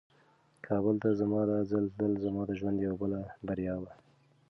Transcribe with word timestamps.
کابل 0.65 0.95
ته 1.03 1.09
زما 1.19 1.41
دا 1.51 1.59
ځل 1.71 1.85
تلل 1.95 2.13
زما 2.25 2.41
د 2.47 2.51
ژوند 2.59 2.77
یوه 2.85 2.97
بله 3.01 3.19
بریا 3.47 3.75
وه. 3.81 3.91